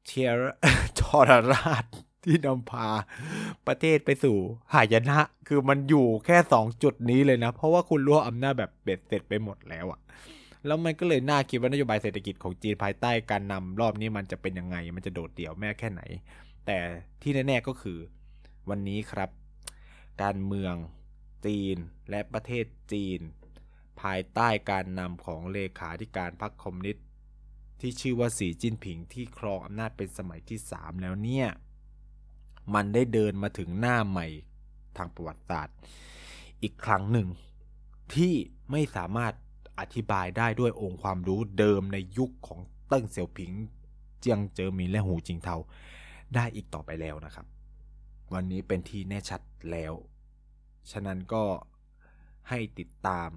[0.06, 0.56] เทียร์
[1.00, 1.86] ทรราช
[2.28, 2.88] ที่นำพา
[3.68, 4.38] ประเทศไปสู่
[4.74, 10.00] หายนะ คือมันอยู่แค่สองจุดนี้เลยนะ เพราะว่าคุณรวบอำนาจแบบเบ็ดเสร็จไปหมดแล้วอะ
[10.66, 16.02] แล้วมันก็เลยน่าคิดว่านโยบายเศรษฐกิจของจีนภายใต้การนำรอบนี้มันจะเป็นยังไง มันจะโดดเดี่ยวแม่แค่ไหน
[16.66, 16.78] แต่
[17.22, 18.00] ที่แน่ๆก็คือ
[18.70, 19.30] วันนี้ครับ
[20.24, 20.74] การเมือง
[21.46, 21.78] จีน
[22.10, 23.20] และประเทศจีน
[24.02, 27.06] ภายใต้การนำของเลขาธิการพรรคคอมมิวนิสต์
[27.80, 31.48] ที่ชื่อว่าสีจิ้นผิงที่ครองอำนาจเป็นสมัยที่ 3 แล้วเนี่ย
[32.76, 34.28] มันได้เดินมาถึงหน้าใหม่
[34.98, 35.76] ทางประวัติศาสตร์
[36.64, 37.28] อีกครั้งหนึ่ง
[38.14, 38.34] ที่
[38.72, 39.34] ไม่สามารถ
[39.80, 43.52] อธิบายได้ด้วยองค์ความรู้เดิมในยุคของเติ้งเสี่ยวผิง
[44.20, 45.56] เจียงเจอหมินและหูจิงเทา
[46.36, 47.46] ได้อีกต่อไปแล้วนะครับ
[48.34, 49.94] วันนี้เป็นที่แน่ชัดแล้ว
[50.92, 51.44] ฉะนั้นก็
[52.50, 53.30] ให้ติดตาม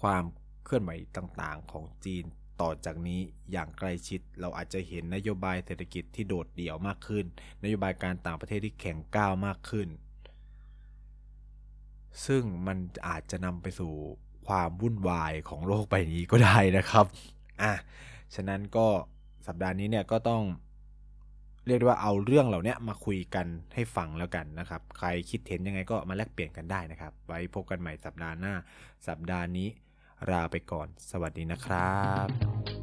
[0.00, 0.24] ความ
[0.64, 2.24] เคลื่อนไหวต่างๆของจีน
[2.60, 3.20] ต่อจากนี้
[3.52, 7.24] อย่างใกล้ชิด เราอาจจะเห็นนโยบายเศรษฐกิจที่โดดเดี่ยวมากขึ้น
[7.62, 9.88] นโยบายการต่างประเทศที่แข็งก้าวมากขึ้น
[12.26, 13.92] ซึ่งมันอาจจะนำไปสู่
[14.46, 17.06] ความวุ่นวายของโลกใบนี้ก็ได้นะครับ
[17.62, 17.72] อะ
[18.34, 18.86] ฉะนั้นก็
[19.46, 20.42] สัปดาห์นี้เนี่ยก็ต้อง
[21.66, 28.54] เรียกได้ว่าเอาเรื่องเหล่านี้มาคุยกันให้ฟังแล้วกันนะครับ ใครคิดเห็นยังไงก็มาแลกเปลี่ยนกันได้นะครับ ไว้พบกันใหม่สัปดาห์หน้า
[29.08, 29.68] สัปดาห์นี้
[30.30, 32.79] ลาไปก่อน สวัสดีนะครับ